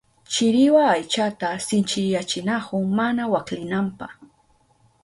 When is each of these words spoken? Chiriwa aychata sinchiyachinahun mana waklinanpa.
Chiriwa 0.31 0.83
aychata 0.95 1.49
sinchiyachinahun 1.65 2.85
mana 2.97 3.23
waklinanpa. 3.33 4.07